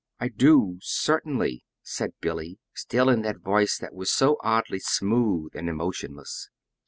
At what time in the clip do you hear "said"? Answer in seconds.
1.83-2.13